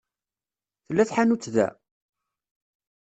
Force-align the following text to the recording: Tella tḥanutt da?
Tella 0.85 1.03
tḥanutt 1.09 1.47
da? 1.55 1.67